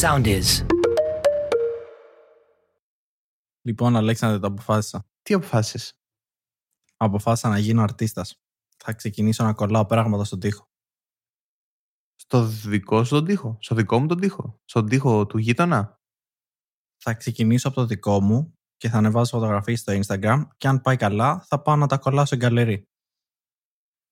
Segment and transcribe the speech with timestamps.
[0.00, 0.66] sound is.
[3.62, 5.06] Λοιπόν, Αλέξανδρε, το αποφάσισα.
[5.22, 5.92] Τι αποφάσισες;
[6.96, 8.40] Αποφάσισα να γίνω αρτίστας.
[8.76, 10.70] Θα ξεκινήσω να κολλάω πράγματα στον τοίχο.
[12.14, 16.00] Στο δικό σου τον τοίχο; Στο δικό μου τον τοίχο; Στον τοίχο του γείτονα;
[16.96, 20.96] Θα ξεκινήσω από το δικό μου και θα ανεβάσω φωτογραφίες στο Instagram και αν πάει
[20.96, 22.88] καλά θα πάω να τα κολλάω σε γκαλερί.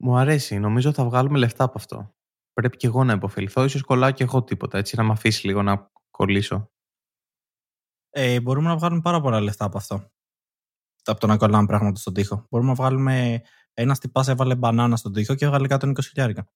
[0.03, 0.59] Μου αρέσει.
[0.59, 2.16] Νομίζω θα βγάλουμε λεφτά από αυτό.
[2.57, 3.64] Πρέπει και εγώ να υποφεληθώ.
[3.64, 4.79] Ίσως κολλάω και εγώ τίποτα.
[4.79, 6.71] Έτσι να με αφήσει λίγο να κολλήσω.
[8.11, 10.11] Ε, μπορούμε να βγάλουμε πάρα πολλά λεφτά από αυτό.
[11.04, 12.46] Από το να κολλάμε πράγματα στον τοίχο.
[12.50, 13.43] Μπορούμε να βγάλουμε.
[13.75, 16.48] Ένα τυπά έβαλε μπανάνα στον τοίχο και έβγαλε 120 χιλιάρικα.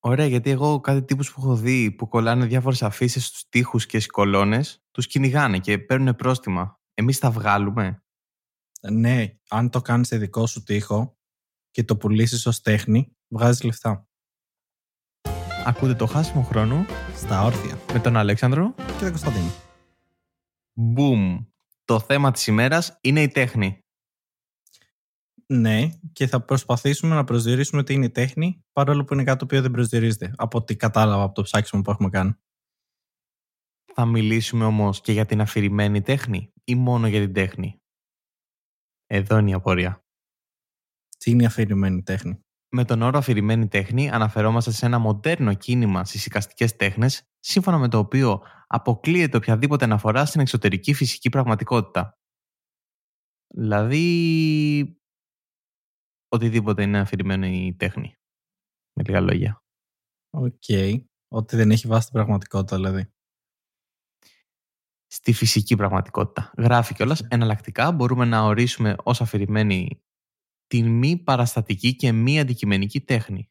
[0.00, 4.00] Ωραία, γιατί εγώ κάτι τύπους που έχω δει που κολλάνε διάφορες αφήσεις στους τοίχους και
[4.00, 6.80] στι κολόνε, τους κυνηγάνε και παίρνουν πρόστιμα.
[6.94, 8.02] Εμείς τα βγάλουμε;
[8.92, 11.18] Ναι, αν το κάνεις σε δικό σου τοίχο
[11.70, 14.07] και το πουλήσεις ως τέχνη, βγάζεις λεφτά.
[15.66, 16.86] Ακούτε το χάσιμο χρόνο
[17.16, 17.78] Στα όρθια.
[17.92, 18.74] με τον Αλέξανδρο.
[18.74, 19.50] Και τον Κωνσταντίνο.
[20.72, 21.44] Μπουμ.
[21.84, 23.82] Το θέμα της ημέρας είναι η τέχνη.
[25.46, 29.44] Ναι, και θα προσπαθήσουμε να προσδιορίσουμε τι είναι η τέχνη, παρόλο που είναι κάτι το
[29.44, 32.34] οποίο δεν προσδιορίζεται, από ό,τι κατάλαβα από το ψάξιμο που έχουμε κάνει.
[33.94, 37.82] Θα μιλήσουμε όμως και για την αφηρημένη τέχνη ή μόνο για την τέχνη;
[39.06, 40.04] Εδώ είναι η απορία.
[41.18, 46.04] Τι είναι η αφηρημένη τέχνη; Με τον όρο αφηρημένη τέχνη αναφερόμαστε σε ένα μοντέρνο κίνημα
[46.04, 52.18] στις εικαστικές τέχνες, σύμφωνα με το οποίο αποκλείεται οποιαδήποτε αναφορά στην εξωτερική φυσική πραγματικότητα.
[53.54, 55.00] Δηλαδή,
[56.28, 58.16] οτιδήποτε είναι αφηρημένο η τέχνη.
[58.92, 59.62] Με λίγα λόγια.
[60.30, 60.62] Οκ.
[61.28, 63.12] Ότι δεν έχει βάση την πραγματικότητα, δηλαδή.
[65.06, 66.52] Στη φυσική πραγματικότητα.
[66.58, 70.02] Γράφει κιόλας εναλλακτικά μπορούμε να ορίσουμε ως αφηρημένη
[70.68, 73.50] την μη παραστατική και μη αντικειμενική τέχνη.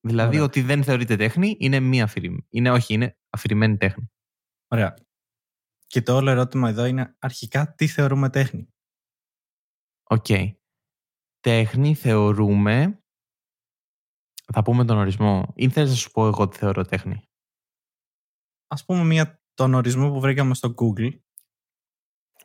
[0.00, 0.44] Δηλαδή Ωραία.
[0.44, 2.46] ότι δεν θεωρείται τέχνη είναι μη αφηρημένη.
[2.48, 4.10] Είναι όχι, είναι αφηρημένη τέχνη.
[4.68, 4.94] Ωραία.
[5.86, 8.68] Και το όλο ερώτημα εδώ είναι αρχικά τι θεωρούμε τέχνη;
[10.02, 10.26] Οκ.
[11.40, 13.02] Τέχνη θεωρούμε...
[14.52, 15.52] Θα πούμε τον ορισμό.
[15.56, 17.28] Ή θες να σου πω εγώ τι θεωρώ τέχνη;
[18.66, 21.18] Ας πούμε μια, τον ορισμό που βρήκαμε στο Google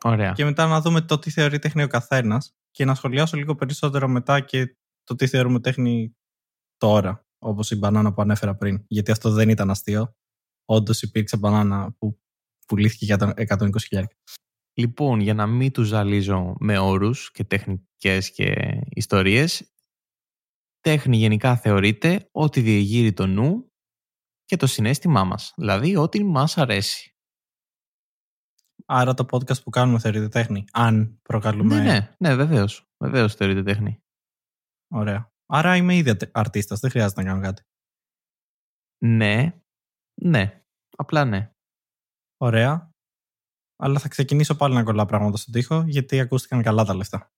[0.02, 0.32] Ωραία.
[0.32, 4.08] και μετά να δούμε το τι θεωρεί τέχνη ο καθένας και να σχολιάσω λίγο περισσότερο
[4.08, 6.16] μετά και το τι θεωρούμε τέχνη
[6.76, 8.84] τώρα, όπως η μπανάνα που ανέφερα πριν.
[8.88, 10.16] Γιατί αυτό δεν ήταν αστείο.
[10.64, 12.20] Όντως υπήρξε μπανάνα που
[12.66, 14.04] πουλήθηκε για 120.000.
[14.72, 18.54] Λοιπόν, για να μην τους ζαλίζω με όρους και τεχνικές και
[18.88, 19.72] ιστορίες,
[20.80, 23.72] τέχνη γενικά θεωρείται ότι διεγείρει το νου
[24.44, 25.52] και το συνέστημά μας.
[25.56, 27.17] Δηλαδή, ό,τι μας αρέσει.
[28.86, 30.64] Άρα το podcast που κάνουμε θεωρείται τέχνη.
[30.72, 31.76] Αν προκαλούμε.
[31.76, 32.88] Ναι, ναι, ναι, βεβαίως.
[33.04, 34.02] Βεβαίως θεωρείται τέχνη.
[34.94, 35.32] Ωραία.
[35.46, 37.62] Άρα είμαι ήδη αρτίστας, δεν χρειάζεται να κάνω κάτι.
[39.04, 39.60] Ναι,
[40.22, 40.62] ναι.
[40.96, 41.50] Απλά ναι.
[42.36, 42.90] Ωραία.
[43.76, 47.32] Αλλά θα ξεκινήσω πάλι να κολλάω πράγματα στον τοίχο, γιατί ακούστηκαν καλά τα λεφτά.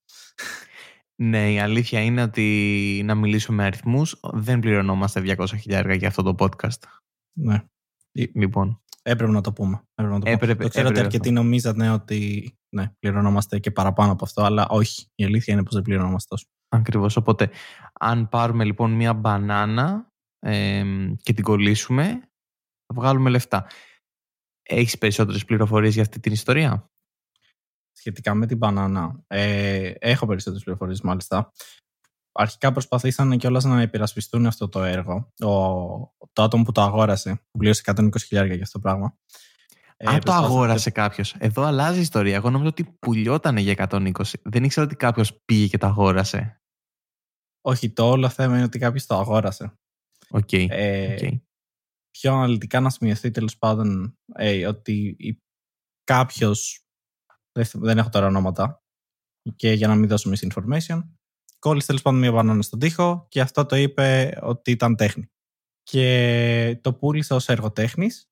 [1.22, 6.22] Ναι, η αλήθεια είναι ότι να μιλήσουμε με αριθμούς δεν πληρωνόμαστε 200 χιλιάρια για αυτό
[6.22, 6.82] το podcast.
[7.38, 7.64] Ναι.
[8.12, 9.82] Λοιπόν, Έπρεπε να το πούμε.
[9.94, 10.34] Έπρεπε να το, πούμε.
[10.34, 14.68] Έπρεπε- το ξέρω ότι έπρεπε αρκετοί νομίζατε ότι ναι, πληρωνόμαστε και παραπάνω από αυτό, αλλά
[14.68, 15.06] όχι.
[15.14, 16.46] Η αλήθεια είναι πως δεν πληρωνόμαστε τόσο.
[16.68, 17.16] ακριβώς.
[17.16, 17.50] Οπότε,
[18.00, 22.04] αν πάρουμε λοιπόν μία μπανάνα εμ, και την κολλήσουμε,
[22.86, 23.66] θα βγάλουμε λεφτά.
[24.62, 26.90] Έχεις περισσότερες πληροφορίες για αυτή την ιστορία;
[27.92, 31.52] Σχετικά με την μπανάνα, ε, έχω περισσότερες πληροφορίες μάλιστα.
[32.32, 35.32] Αρχικά προσπαθήσαν κιόλας να υπερασπιστούν αυτό το έργο.
[35.44, 35.48] Ο,
[36.32, 39.16] το άτομο που το αγόρασε, που πλήρωσε 120.000 για αυτό το πράγμα.
[39.96, 41.34] Ε, Αν το προσπάθησε- αγόρασε κάποιος.
[41.38, 42.34] Εδώ αλλάζει η ιστορία.
[42.34, 44.12] Εγώ νόμιζα ότι πουλιότανε για 120.
[44.42, 46.62] Δεν ήξερα ότι κάποιος πήγε και το αγόρασε.
[47.60, 49.78] Όχι, το όλο θέμα είναι ότι κάποιος το αγόρασε.
[50.30, 50.52] Οκ.
[50.52, 51.40] Ε, οκ.
[52.10, 55.16] πιο αναλυτικά να σημειωθεί τέλος πάντων ε, ότι
[56.04, 56.84] κάποιος.
[57.52, 58.82] Δεν, θ- δεν έχω τώρα ονόματα.
[59.56, 61.02] Και για να μην δώσω misinformation.
[61.60, 65.30] Κόλλησε τέλος πάντων μία μπανάνα στον τοίχο και αυτό το είπε ότι ήταν τέχνη.
[65.82, 68.30] Και το πούλησε ως έργο τέχνης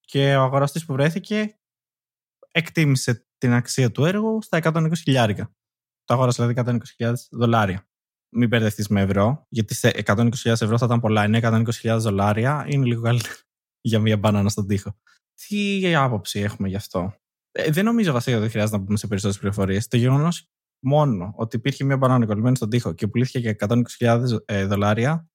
[0.00, 1.58] και ο αγοραστής που βρέθηκε
[2.52, 5.54] εκτίμησε την αξία του έργου στα 120 χιλιάρικα.
[6.04, 7.88] Το αγόρασε δηλαδή 120.000 δολάρια.
[8.34, 11.24] Μην μπερδευτείς με ευρώ, γιατί σε 120.000 ευρώ θα ήταν πολλά.
[11.24, 13.34] Είναι 120.000 δολάρια, είναι λίγο καλύτερο
[13.90, 14.98] για μία μπανάνα στον τοίχο.
[15.34, 17.14] Τι άποψη έχουμε γι' αυτό;
[17.52, 19.88] Ε, δεν νομίζω βασικά ότι χρειάζεται να πούμε σε περισσότερες πληροφορίες.
[19.88, 20.50] Το γεγονός
[20.80, 23.56] μόνο ότι υπήρχε μία μπανάνα κολλημένη στον τοίχο και πουλήθηκε για
[23.98, 25.28] 120.000 ε, δολάρια,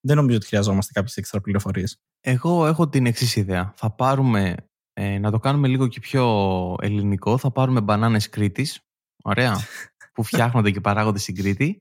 [0.00, 1.96] δεν νομίζω ότι χρειαζόμαστε κάποιες έξτρα πληροφορίες.
[2.20, 3.72] Εγώ έχω την εξής ιδέα.
[3.76, 4.54] Θα πάρουμε,
[4.92, 8.80] ε, να το κάνουμε λίγο και πιο ελληνικό, θα πάρουμε μπανάνες Κρήτης,
[9.22, 9.56] ωραία,
[10.14, 11.78] που φτιάχνονται και παράγονται στην Κρήτη.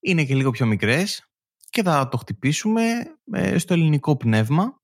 [0.00, 1.24] Είναι και λίγο πιο μικρές
[1.70, 2.82] και θα το χτυπήσουμε
[3.32, 4.76] ε, στο ελληνικό πνεύμα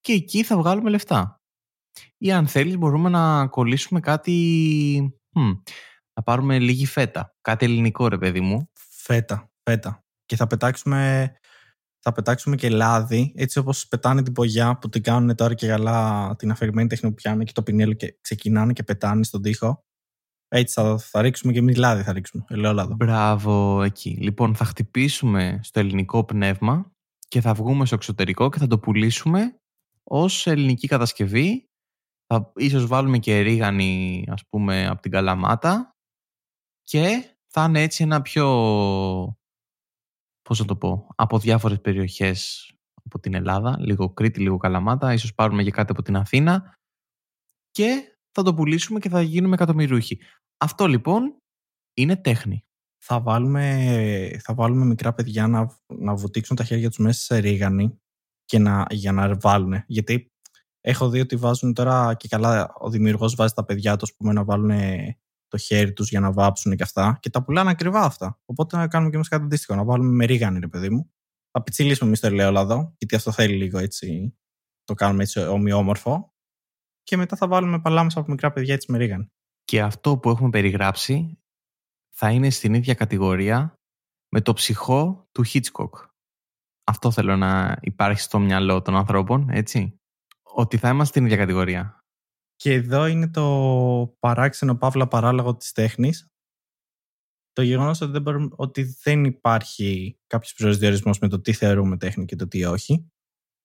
[0.00, 1.36] και εκεί θα βγάλουμε λεφτά.
[2.18, 5.20] Ή αν θέλεις μπορούμε να κολλήσουμε κάτι...
[6.14, 7.36] να πάρουμε λίγη φέτα.
[7.40, 8.70] Κάτι ελληνικό ρε παιδί μου.
[8.72, 10.04] Φέτα, φέτα.
[10.24, 11.32] Και θα πετάξουμε,
[11.98, 16.34] θα πετάξουμε και λάδι, έτσι όπως πετάνε την πογιά που την κάνουν τώρα και γαλά
[16.38, 19.84] την αφαιρημένη τέχνη που πιάνουν και το πινέλο και ξεκινάνε και πετάνε στον τοίχο.
[20.48, 22.94] Έτσι θα, θα ρίξουμε και εμείς λάδι θα ρίξουμε, ελαιόλαδο.
[22.94, 24.18] Μπράβο εκεί.
[24.20, 26.92] Λοιπόν, θα χτυπήσουμε στο ελληνικό πνεύμα
[27.28, 29.60] και θα βγούμε στο εξωτερικό και θα το πουλήσουμε
[30.02, 31.64] ως ελληνική κατασκευή.
[32.26, 35.94] Θα ίσως βάλουμε και ρίγανη, ας πούμε, από την Καλαμάτα
[36.90, 38.46] και θα είναι έτσι ένα πιο,
[40.42, 42.70] πώς να το πω, από διάφορες περιοχές
[43.04, 46.74] από την Ελλάδα, λίγο Κρήτη, λίγο Καλαμάτα, ίσως πάρουμε και κάτι από την Αθήνα
[47.70, 50.20] και θα το πουλήσουμε και θα γίνουμε εκατομμυρούχοι.
[50.56, 51.36] Αυτό λοιπόν
[51.96, 52.64] είναι τέχνη.
[53.04, 57.98] Θα βάλουμε, θα βάλουμε μικρά παιδιά να, να βουτήξουν τα χέρια τους μέσα σε ρίγανη
[58.44, 59.82] και να, για να βάλουν.
[59.86, 60.26] Γιατί
[60.80, 64.44] έχω δει ότι βάζουν τώρα και καλά ο δημιουργός βάζει τα παιδιά τους πούμε, να
[64.44, 64.70] βάλουν
[65.50, 68.40] το χέρι τους για να βάψουν και αυτά και τα πουλάνε ακριβά αυτά.
[68.44, 71.12] Οπότε να κάνουμε και εμείς κάτι αντίστοιχο, να βάλουμε με ρίγανη ρε παιδί μου.
[71.50, 74.38] Θα πιτσιλίσουμε εμείς το ελαιόλαδο, γιατί αυτό θέλει λίγο έτσι,
[74.84, 76.34] το κάνουμε έτσι ομοιόμορφο
[77.02, 79.32] και μετά θα βάλουμε παλάμες από μικρά παιδιά έτσι με ρίγανη.
[79.64, 81.38] Και αυτό που έχουμε περιγράψει
[82.10, 83.74] θα είναι στην ίδια κατηγορία
[84.28, 85.90] με το ψυχό του Hitchcock.
[86.84, 90.00] Αυτό θέλω να υπάρχει στο μυαλό των ανθρώπων, έτσι.
[90.42, 91.99] Ότι θα είμαστε στην ίδια κατηγορία.
[92.60, 96.26] Και εδώ είναι το παράξενο παύλα παράλογο της τέχνης.
[97.52, 102.36] Το γεγονός ότι δεν, ότι δεν υπάρχει κάποιος προσδιορισμός με το τι θεωρούμε τέχνη και
[102.36, 103.12] το τι όχι.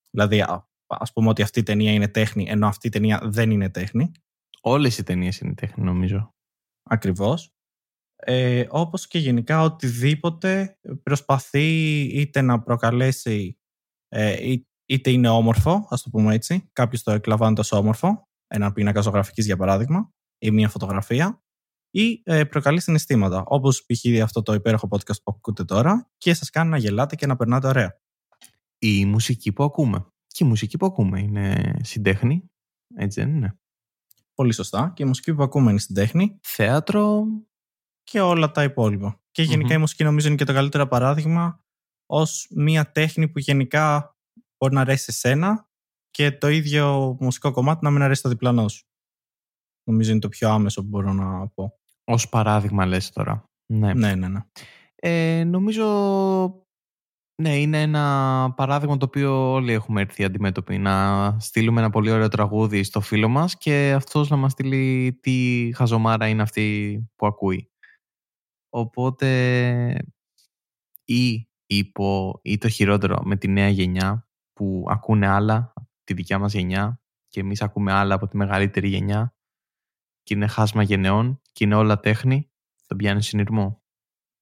[0.10, 0.46] Δηλαδή,
[0.88, 4.12] ας πούμε ότι αυτή η ταινία είναι τέχνη, ενώ αυτή η ταινία δεν είναι τέχνη.
[4.62, 6.34] Όλες οι ταινίες είναι τέχνη, νομίζω.
[6.84, 7.54] Ακριβώς.
[8.16, 13.58] Ε, όπως και γενικά οτιδήποτε προσπαθεί είτε να προκαλέσει
[14.08, 14.56] ε,
[14.86, 19.46] είτε είναι όμορφο, ας το πούμε έτσι, κάποιος το εκλαμβάνει τόσο όμορφο, ένα πίνακα ζωγραφικής
[19.46, 21.44] για παράδειγμα, ή μια φωτογραφία,
[21.92, 24.22] ή ε, προκαλεί συναισθήματα, όπως π.χ.
[24.24, 27.68] αυτό το υπέροχο podcast που ακούτε τώρα και σας κάνει να γελάτε και να περνάτε
[27.68, 28.00] ωραία.
[28.78, 30.06] Η μουσική που ακούμε.
[30.28, 32.52] Και η μουσική που ακούμε είναι συντέχνη,
[32.96, 33.60] έτσι δεν είναι;
[34.36, 34.92] Πολύ σωστά.
[34.96, 36.40] Και η μουσική που ακούμε είναι στην τέχνη.
[36.42, 37.26] Θέατρο.
[38.04, 39.20] Και όλα τα υπόλοιπα.
[39.32, 41.64] Και γενικα η μουσική νομίζω είναι και το καλύτερο παράδειγμα
[42.06, 44.16] ως μια τέχνη που γενικά
[44.58, 45.65] μπορεί να αρέσει σε σένα
[46.16, 48.86] και το ίδιο μουσικό κομμάτι να μην αρέσει στο διπλανό σου.
[49.84, 51.80] Νομίζω είναι το πιο άμεσο που μπορώ να πω.
[52.04, 53.50] Ω παράδειγμα λες τώρα.
[53.66, 54.28] Ναι, ναι, ναι.
[54.28, 54.40] ναι.
[54.96, 55.86] Ε, νομίζω
[57.42, 60.78] ναι, είναι ένα παράδειγμα το οποίο όλοι έχουμε έρθει αντιμέτωποι.
[60.78, 65.70] Να στείλουμε ένα πολύ ωραίο τραγούδι στο φίλο μας και αυτός να μας στείλει τι
[65.76, 67.72] χαζομάρα είναι αυτή που ακούει.
[68.70, 70.06] Οπότε
[71.06, 75.75] ή, υπό, ή το χειρότερο με τη νέα γενιά που ακούνε άλλα από
[76.06, 79.36] τη δικιά μας γενιά και εμείς ακούμε άλλα από τη μεγαλύτερη γενιά
[80.24, 82.52] και είναι χάσμα γενεών και είναι όλα τέχνη,
[82.88, 83.86] τον πιάνει συνειρμό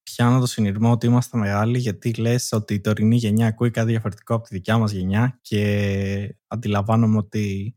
[0.03, 4.35] πιάνω το συνειρμό ότι είμαστε μεγάλοι γιατί λες ότι η τωρινή γενιά ακούει κάτι διαφορετικό
[4.35, 7.75] από τη δικιά μας γενιά και αντιλαμβάνομαι ότι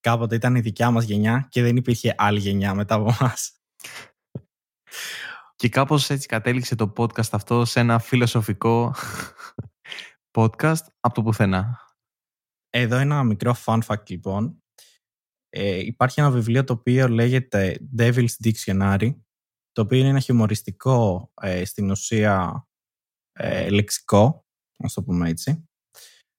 [0.00, 3.50] κάποτε ήταν η δικιά μας γενιά και δεν υπήρχε άλλη γενιά μετά από μας.
[5.56, 8.94] Και κάπως έτσι κατέληξε το podcast αυτό σε ένα φιλοσοφικό
[10.38, 11.85] podcast από το πουθενά.
[12.70, 14.62] Εδώ ένα μικρό fun fact λοιπόν.
[15.48, 19.14] Ε, υπάρχει ένα βιβλίο το οποίο λέγεται Devil's Dictionary
[19.72, 22.66] το οποίο είναι ένα χιουμοριστικό ε, στην ουσία
[23.32, 24.46] ε, λεξικό,
[24.78, 25.68] να το πούμε έτσι,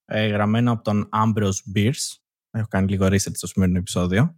[0.04, 2.16] ε, γραμμένο από τον Ambrose Bierce.
[2.50, 4.36] Έχω κάνει λίγο research στο σημερινό επεισόδιο.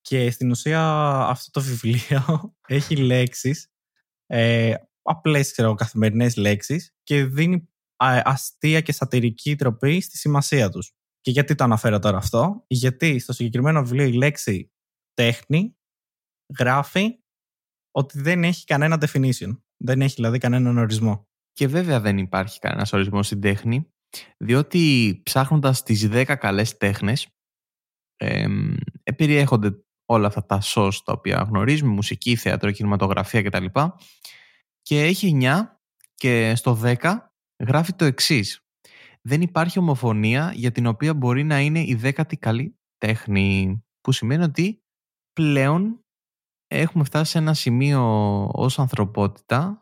[0.00, 0.82] Και στην ουσία
[1.28, 3.68] αυτό το βιβλίο έχει λέξεις,
[4.26, 10.92] ε, απλές ξέρω, καθημερινές λέξεις και δίνει αστεία και σατυρική τροπή στη σημασία τους.
[11.20, 14.72] Και γιατί το αναφέρω τώρα αυτό, γιατί στο συγκεκριμένο βιβλίο η λέξη
[15.14, 15.76] τέχνη
[16.58, 17.18] γράφει
[17.90, 19.58] ότι δεν έχει κανένα definition.
[19.76, 21.28] Δεν έχει δηλαδή κανέναν ορισμό.
[21.52, 23.92] Και βέβαια δεν υπάρχει κανένας ορισμός στην τέχνη,
[24.36, 27.28] διότι ψάχνοντας τις 10 καλές τέχνες,
[28.16, 28.46] ε,
[29.16, 33.64] περιέχονται όλα αυτά τα σως τα οποία γνωρίζουμε, μουσική, θέατρο, κινηματογραφία κτλ.
[34.82, 35.80] Και έχει 9
[36.14, 38.60] και στο 10 γράφει το εξής.
[39.22, 43.80] Δεν υπάρχει ομοφωνία για την οποία μπορεί να είναι η δέκατη καλή τέχνη.
[44.00, 44.80] Που σημαίνει ότι
[45.32, 46.00] πλέον
[46.66, 48.02] έχουμε φτάσει σε ένα σημείο
[48.52, 49.80] ως ανθρωπότητα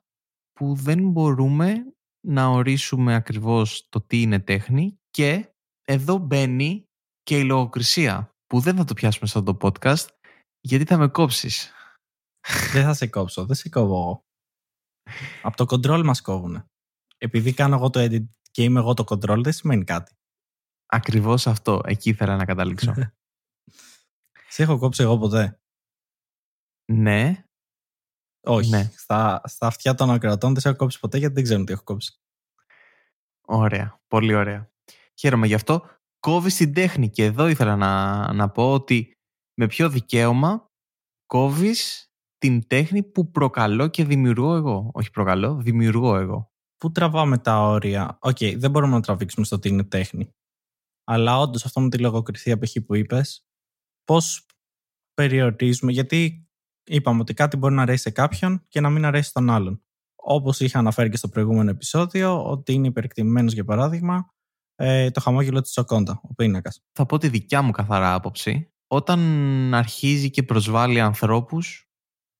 [0.52, 1.94] που δεν μπορούμε
[2.26, 5.48] να ορίσουμε ακριβώς το τι είναι τέχνη και
[5.84, 6.84] εδώ μπαίνει
[7.22, 10.06] και η λογοκρισία που δεν θα το πιάσουμε σε αυτό το podcast
[10.60, 11.72] γιατί θα με κόψεις.
[12.72, 14.20] Δεν θα σε κόψω, δεν σε κόβω εγώ.
[15.46, 16.64] Από το control μας κόβουνε.
[17.24, 20.12] Επειδή κάνω εγώ το edit και είμαι εγώ το control δεν σημαίνει κάτι.
[20.86, 21.80] Ακριβώς αυτό.
[21.84, 22.94] Εκεί ήθελα να καταλήξω.
[24.48, 25.60] Σε έχω κόψει εγώ ποτέ.
[26.92, 27.44] ναι,
[28.40, 28.70] Όχι.
[28.70, 28.90] Ναι.
[28.96, 31.82] Στα, στα αυτιά των ακροατών δεν σε έχω κόψει ποτέ γιατί δεν ξέρουν τι έχω
[31.82, 32.20] κόψει.
[33.46, 34.00] Ωραία.
[34.08, 34.72] Πολύ ωραία.
[35.14, 35.88] Χαίρομαι γι' αυτό.
[36.18, 37.10] Κόβει την τέχνη.
[37.10, 39.18] Και εδώ ήθελα να, να πω ότι
[39.54, 40.70] με ποιο δικαίωμα
[41.26, 44.90] κόβεις την τέχνη που προκαλώ και δημιουργώ εγώ.
[44.94, 46.53] Όχι προκαλώ, δημιουργώ εγώ.
[46.84, 50.34] Πού τραβάμε τα όρια; Οκ, δεν μπορούμε να τραβήξουμε στο τι είναι τέχνη.
[51.04, 52.76] Αλλά όντως αυτό με τη λογοκρισία π.χ.
[52.86, 53.46] που είπες,
[54.04, 54.46] πώς
[55.14, 55.92] περιορίζουμε.
[55.92, 56.48] Γιατί
[56.84, 59.82] είπαμε ότι κάτι μπορεί να αρέσει σε κάποιον και να μην αρέσει στον άλλον.
[60.14, 64.34] Όπως είχα αναφέρει και στο προηγούμενο επεισόδιο, ότι είναι υπερεκτιμημένος για παράδειγμα
[64.74, 66.80] ε, το χαμόγελο της Τσοκόντα, ο πίνακας.
[66.92, 68.72] Θα πω τη δικιά μου καθαρά άποψη.
[68.86, 69.20] Όταν
[69.74, 71.88] αρχίζει και προσβάλλει ανθρώπους,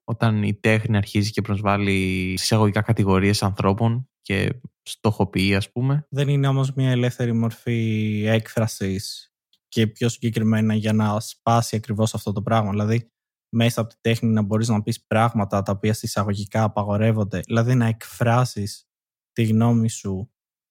[0.05, 6.49] όταν η τέχνη αρχίζει και προσβάλλει εισαγωγικά κατηγορίες ανθρώπων και στοχοποιεί ας πούμε, Δεν είναι
[6.49, 9.33] όμως μια ελεύθερη μορφή έκφρασης
[9.69, 12.71] και πιο συγκεκριμένα για να σπάσει ακριβώς αυτό το πράγμα.
[12.71, 13.12] Δηλαδή,
[13.49, 17.87] μέσα από τη τέχνη να μπορείς να πεις πράγματα τα οποία εισαγωγικά απαγορεύονται, δηλαδή να
[17.87, 18.88] εκφράσεις
[19.33, 20.31] τη γνώμη σου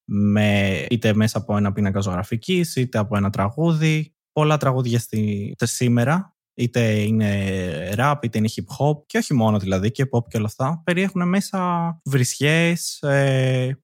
[0.10, 4.16] με, είτε μέσα από ένα πίνακα ζωγραφικής, είτε από ένα τραγούδι.
[4.32, 9.92] Πολλά τραγούδια στη, σήμερα, είτε είναι rap, είτε είναι hip hop, και όχι μόνο δηλαδή,
[9.92, 13.78] και pop και όλα αυτά, περιέχουν μέσα βρισιές ε,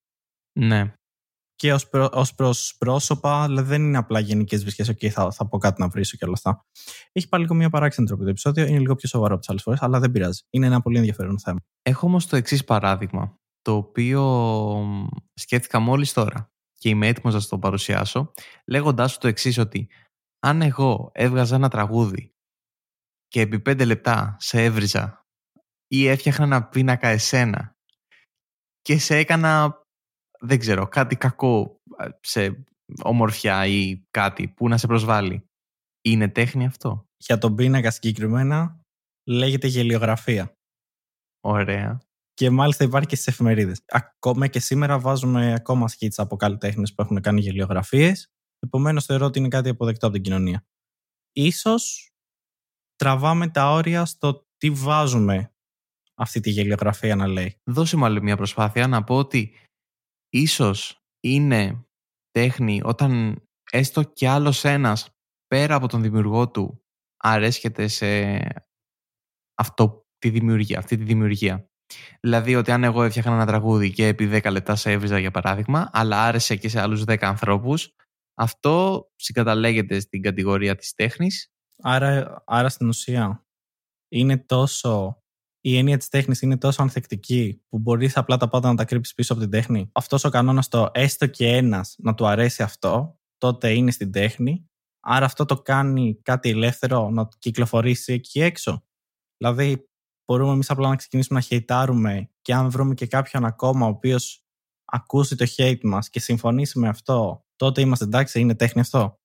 [0.52, 0.94] ναι,
[1.60, 5.48] και ως, προ, ως προς πρόσωπα, δηλαδή δεν είναι απλά γενικές βρισιές, ok, θα, θα
[5.48, 6.66] πω κάτι να βρίσω και όλα αυτά.
[7.12, 9.62] Έχει πάλι λίγο μια παράξενη τροπή το επεισόδιο, είναι λίγο πιο σοβαρό από τις άλλες
[9.62, 10.40] φορές, αλλά δεν πειράζει.
[10.50, 11.58] Είναι ένα πολύ ενδιαφέρον θέμα.
[11.82, 14.22] Έχω όμως το εξής παράδειγμα, το οποίο
[14.84, 18.32] μ, σκέφτηκα μόλις τώρα και είμαι έτοιμος να σας το παρουσιάσω,
[18.66, 19.88] λέγοντάς σου το εξής ότι
[20.38, 22.29] αν εγώ έβγαζα ένα τραγούδι
[23.30, 25.26] και επί πέντε λεπτά σε έβριζα
[25.86, 27.74] ή έφτιαχνα ένα πίνακα εσένα
[28.82, 29.82] και σε έκανα,
[30.40, 32.64] δεν ξέρω, κάτι κακό ε, σε
[33.02, 35.44] ομορφιά ή κάτι που να σε προσβάλλει,
[36.00, 38.80] είναι τέχνη αυτό; Για τον πίνακα συγκεκριμένα
[39.28, 40.54] λέγεται γελιογραφία.
[41.40, 42.00] Ωραία.
[42.34, 43.82] Και μάλιστα υπάρχει και στις εφημερίδες.
[43.86, 48.26] Ακόμα και σήμερα βάζουμε ακόμα σκίτσα από καλλιτέχνες που έχουν κάνει γελιογραφίες.
[48.58, 50.64] Επομένως, θεωρώ ότι είναι κάτι αποδεκτό από την κοινωνία.
[51.32, 52.09] Ίσως
[53.00, 55.52] τραβάμε τα όρια στο τι βάζουμε
[56.14, 57.56] αυτή τη γελιογραφία να λέει.
[57.64, 59.54] Δώσε μου άλλη μια προσπάθεια να πω ότι
[60.28, 61.84] ίσως είναι
[62.30, 65.10] τέχνη όταν έστω και άλλος ένας
[65.46, 66.82] πέρα από τον δημιουργό του
[67.16, 68.38] αρέσκεται σε
[69.54, 71.68] αυτό, τη δημιουργία, αυτή τη δημιουργία.
[72.20, 75.90] Δηλαδή ότι αν εγώ έφτιαχνα ένα τραγούδι και επί 10 λεπτά σε έβριζα για παράδειγμα,
[75.92, 77.94] αλλά άρεσε και σε άλλους 10 ανθρώπους,
[78.34, 81.50] αυτό συγκαταλέγεται στην κατηγορία της τέχνης.
[81.82, 83.46] Άρα, άρα στην ουσία
[84.08, 85.14] είναι τόσο.
[85.62, 89.14] Η έννοια της τέχνης είναι τόσο ανθεκτική που μπορείς απλά τα πάντα να τα κρύψεις
[89.14, 89.90] πίσω από την τέχνη.
[89.92, 94.68] Αυτός ο κανόνας το έστω και ένας να του αρέσει αυτό, τότε είναι στην τέχνη.
[95.00, 98.84] Άρα αυτό το κάνει κάτι ελεύθερο να κυκλοφορήσει εκεί έξω.
[99.36, 99.88] Δηλαδή,
[100.24, 104.44] μπορούμε εμείς απλά να ξεκινήσουμε να χαιτάρουμε και αν βρούμε και κάποιον ακόμα ο οποίος
[104.84, 109.19] ακούσει το hate μας και συμφωνήσει με αυτό, τότε είμαστε εντάξει, είναι τέχνη αυτό.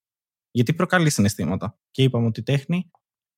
[0.55, 1.79] Γιατί προκαλεί συναισθήματα.
[1.91, 2.91] Και είπαμε ότι η τέχνη,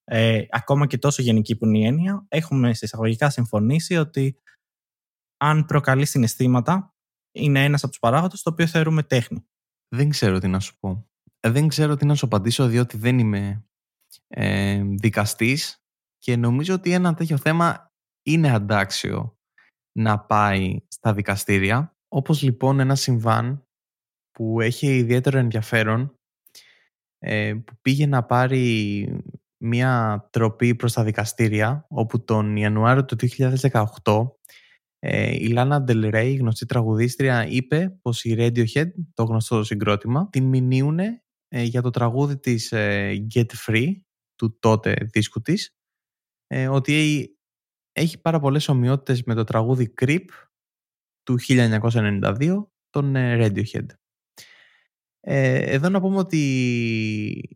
[0.04, 4.40] ε, ακόμα και τόσο γενική που είναι η έννοια, έχουμε σε εισαγωγικά συμφωνήσει ότι
[5.38, 6.96] αν προκαλεί συναισθήματα,
[7.32, 9.48] είναι ένας από τους παράγοντες το οποίο θεωρούμε τέχνη.
[9.96, 11.10] Δεν ξέρω τι να σου πω.
[11.40, 13.66] Ε, Δεν ξέρω τι να σου απαντήσω διότι δεν είμαι
[14.28, 15.84] ε, δικαστής
[16.18, 17.92] και νομίζω ότι ένα τέτοιο θέμα
[18.26, 19.38] είναι αντάξιο
[20.00, 21.98] να πάει στα δικαστήρια.
[22.08, 23.68] Όπως λοιπόν ένα συμβάν
[24.32, 26.17] που έχει ιδιαίτερο ενδιαφέρον ε,
[27.66, 29.22] που πήγε να πάρει
[29.58, 33.16] μια τροπή προς τα δικαστήρια όπου τον Ιανουάριο του
[34.04, 34.28] 2018
[35.00, 40.44] ε, η Λάνα Del Rey, γνωστή τραγουδίστρια, είπε πως η Radiohead, το γνωστό συγκρότημα, την
[40.44, 43.92] μηνύουνε ε, για το τραγούδι της ε, Get Free,
[44.36, 45.76] του τότε δίσκου της,
[46.48, 47.28] ε, ότι
[47.92, 50.26] έχει πάρα πολλές ομοιότητες με το τραγούδι Creep
[51.24, 53.86] του 1992, των ε, Radiohead.
[55.30, 56.38] Ε, εδώ να πούμε ότι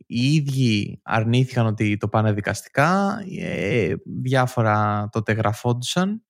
[0.06, 6.24] οι ίδιοι αρνήθηκαν ότι το πάνε δικαστικά, ε, διάφορα τότε γραφόντουσαν.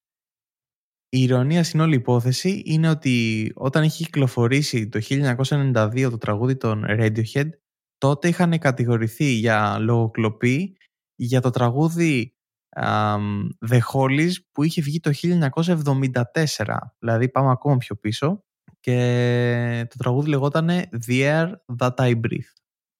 [1.09, 6.85] Η ηρωνία στην όλη υπόθεση είναι ότι όταν είχε κυκλοφορήσει το 1992 το τραγούδι των
[6.87, 7.49] Radiohead,
[7.97, 10.77] τότε είχαν κατηγορηθεί για λογοκλοπή
[11.15, 12.35] για το τραγούδι
[12.69, 16.77] αμ, The Hollies που είχε βγει το 1974.
[16.99, 18.43] Δηλαδή πάμε ακόμα πιο πίσω
[18.83, 20.69] και το τραγούδι λεγόταν
[21.05, 22.51] The Air That I Breathe.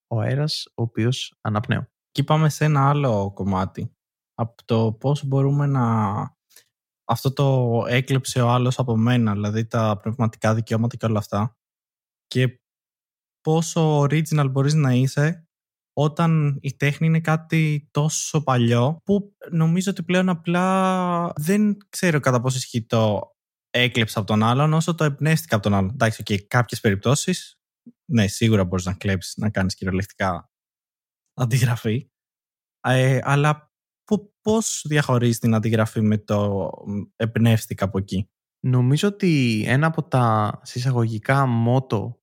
[0.06, 1.86] Ο αέρας ο οποίος αναπνέω.
[2.10, 3.96] Και πάμε σε ένα άλλο κομμάτι.
[4.34, 5.82] Από το πώς μπορούμε να...
[7.04, 11.56] Αυτό το έκλεψε ο άλλος από μένα, δηλαδή τα πνευματικά δικαιώματα και όλα αυτά.
[12.26, 12.60] Και
[13.40, 15.48] πόσο original μπορείς να είσαι
[15.96, 22.40] όταν η τέχνη είναι κάτι τόσο παλιό που νομίζω ότι πλέον απλά δεν ξέρω κατά
[22.40, 23.33] πόσο ισχύει το
[23.78, 25.90] έκλεψα από τον άλλον όσο το εμπνεύστηκα από τον άλλον.
[25.90, 27.58] Εντάξει, και okay, κάποιες περιπτώσεις
[28.04, 30.50] ναι, σίγουρα μπορείς να κλέψεις, να κάνεις κυριολεκτικά
[31.34, 32.08] αντιγραφή.
[32.80, 33.72] Ε, αλλά
[34.42, 36.70] πώς διαχωρίζεις την αντιγραφή με το
[37.16, 38.28] εμπνεύστηκα από εκεί;
[38.60, 42.20] Νομίζω ότι ένα από τα συσσαγωγικά μότο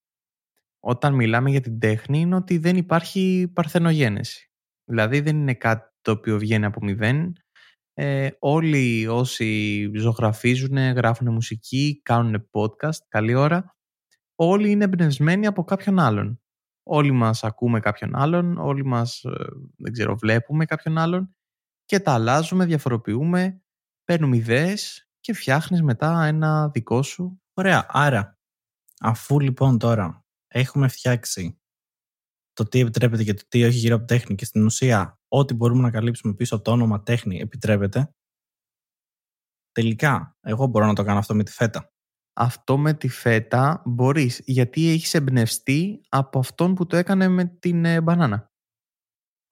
[0.80, 4.52] όταν μιλάμε για την τέχνη είναι ότι δεν υπάρχει παρθενογένεση.
[4.90, 7.36] Δηλαδή δεν είναι κάτι το οποίο βγαίνει από μηδέν.
[8.04, 13.76] Ε, όλοι όσοι ζωγραφίζουν, γράφουν μουσική, κάνουν podcast, καλή ώρα,
[14.36, 16.42] όλοι είναι εμπνευσμένοι από κάποιον άλλον.
[16.84, 19.32] Όλοι μας ακούμε κάποιον άλλον, όλοι μας, ε,
[19.78, 21.36] δεν ξέρω, βλέπουμε κάποιον άλλον
[21.86, 23.62] και τα αλλάζουμε, διαφοροποιούμε,
[24.04, 27.42] παίρνουμε ιδέες και φτιάχνεις μετά ένα δικό σου.
[27.54, 28.40] Ωραία, άρα
[29.00, 31.61] αφού λοιπόν τώρα έχουμε φτιάξει
[32.64, 35.82] το τι επιτρέπεται και το τι όχι γύρω από τέχνη και στην ουσία ό,τι μπορούμε
[35.82, 38.14] να καλύψουμε πίσω από το όνομα τέχνη επιτρέπεται,
[39.72, 41.92] τελικά εγώ μπορώ να το κάνω αυτό με τη φέτα.
[42.34, 47.86] Αυτό με τη φέτα μπορείς, γιατί έχεις εμπνευστεί από αυτόν που το έκανε με την
[47.86, 48.52] ε, μπανάνα.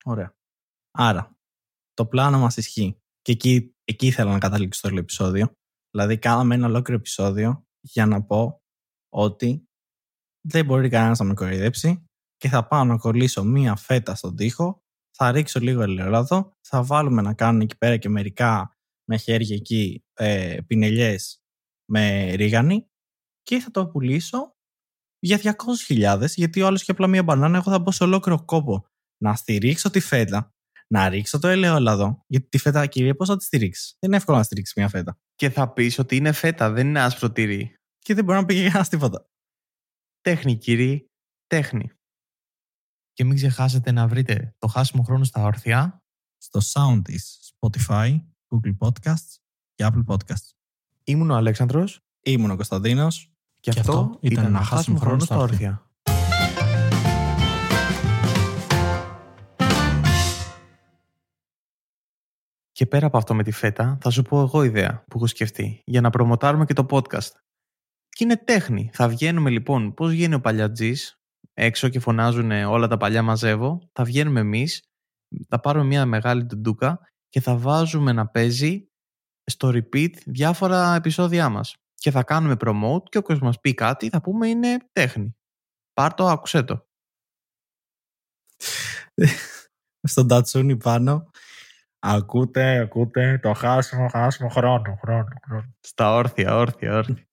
[0.05, 0.35] Ωραία.
[0.91, 1.37] Άρα,
[1.93, 2.99] το πλάνο μας ισχύει.
[3.21, 5.51] Και εκεί, εκεί ήθελα να καταλήξω το όλο επεισόδιο.
[5.91, 8.61] Δηλαδή, κάναμε ένα ολόκληρο επεισόδιο για να πω
[9.09, 9.67] ότι
[10.47, 12.08] δεν μπορεί κανένας να με κοροϊδέψει
[12.39, 14.83] και θα πάω να κολλήσω μία φέτα στον τοίχο,
[15.15, 18.77] θα ρίξω λίγο ελαιόλαδο, θα βάλουμε να κάνουν εκεί πέρα και μερικά
[19.09, 21.41] με χέρια εκεί ε, πινελιές
[21.91, 22.89] με ρίγανη
[23.41, 24.55] και θα το πουλήσω
[25.19, 25.55] για
[25.87, 28.85] 200.000 γιατί ο άλλος έχει απλά μία μπανάνα, εγώ θα μπω σε ολόκληρο κόπο
[29.23, 30.53] να στηρίξω τη φέτα,
[30.87, 34.37] να ρίξω το ελαιόλαδο, γιατί τη φέτα, κύριε, πώς θα τη στηρίξεις; Δεν είναι εύκολο
[34.37, 35.19] να στηρίξεις μια φέτα.
[35.35, 37.75] Και θα πεις ότι είναι φέτα, δεν είναι άσπρο τυρί.
[37.99, 39.29] Και δεν μπορεί να πει κανένα τίποτα.
[40.21, 41.05] Τέχνη, κύριε.
[41.47, 41.91] Τέχνη.
[43.19, 46.03] Και μην ξεχάσετε να βρείτε το χάσιμο χρόνο στα όρθια
[46.37, 49.35] στο Soundis, Spotify, Google Podcasts
[49.75, 50.49] και Apple Podcasts.
[51.03, 52.05] Ήμουν ο Αλέξανδρος.
[52.21, 53.33] Ήμουν ο Κωνσταντίνος.
[53.59, 55.89] Και, και αυτό ήταν ένα χάσιμο χρόνο στα όρθια.
[62.71, 65.81] Και πέρα από αυτό με τη φέτα, θα σου πω εγώ ιδέα που έχω σκεφτεί
[65.85, 67.31] για να προμοτάρουμε και το podcast.
[68.09, 68.89] Και είναι τέχνη.
[68.93, 71.18] Θα βγαίνουμε λοιπόν, πώς βγαίνει ο παλιατζής,
[71.59, 73.89] έξω και φωνάζουν όλα τα παλιά μαζεύω.
[73.91, 74.83] Θα βγαίνουμε εμείς,
[75.47, 78.89] θα πάρουμε μια μεγάλη τουντούκα και θα βάζουμε να παίζει
[79.43, 81.75] στο repeat διάφορα επεισόδια μας.
[81.93, 85.35] Και θα κάνουμε promote και όποιος μας πει κάτι θα πούμε είναι τέχνη.
[85.93, 86.87] Πάρ το, άκουσέ το.
[90.01, 91.29] Στον τατσούνι πάνω
[92.01, 95.73] Ακούτε, ακούτε το χάσιμο, χάσιμο χρόνο, χρόνο, χρόνο.
[95.79, 97.27] Στα όρθια, όρθια, όρθια.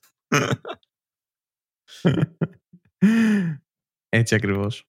[4.17, 4.87] Έτσι ακριβώς.